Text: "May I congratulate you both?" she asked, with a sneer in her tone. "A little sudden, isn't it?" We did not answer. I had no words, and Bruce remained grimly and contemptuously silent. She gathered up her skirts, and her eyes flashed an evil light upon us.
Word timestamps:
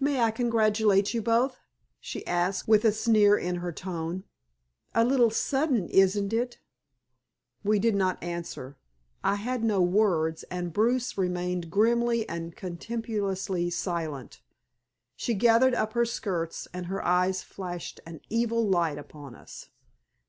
"May 0.00 0.18
I 0.22 0.32
congratulate 0.32 1.14
you 1.14 1.22
both?" 1.22 1.60
she 2.00 2.26
asked, 2.26 2.66
with 2.66 2.84
a 2.84 2.90
sneer 2.90 3.38
in 3.38 3.58
her 3.62 3.70
tone. 3.70 4.24
"A 4.96 5.04
little 5.04 5.30
sudden, 5.30 5.88
isn't 5.90 6.32
it?" 6.32 6.58
We 7.62 7.78
did 7.78 7.94
not 7.94 8.20
answer. 8.20 8.78
I 9.22 9.36
had 9.36 9.62
no 9.62 9.80
words, 9.80 10.42
and 10.50 10.72
Bruce 10.72 11.16
remained 11.16 11.70
grimly 11.70 12.28
and 12.28 12.56
contemptuously 12.56 13.70
silent. 13.70 14.40
She 15.14 15.34
gathered 15.34 15.74
up 15.74 15.92
her 15.92 16.04
skirts, 16.04 16.66
and 16.74 16.86
her 16.86 17.04
eyes 17.04 17.44
flashed 17.44 18.00
an 18.04 18.22
evil 18.28 18.66
light 18.68 18.98
upon 18.98 19.36
us. 19.36 19.68